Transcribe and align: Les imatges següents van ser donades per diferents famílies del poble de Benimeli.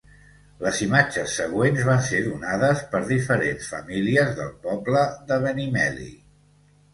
Les 0.67 0.77
imatges 0.83 1.35
següents 1.39 1.83
van 1.89 2.01
ser 2.07 2.21
donades 2.27 2.81
per 2.95 3.01
diferents 3.11 3.69
famílies 3.75 4.33
del 4.41 4.51
poble 4.65 5.05
de 5.29 5.39
Benimeli. 5.47 6.11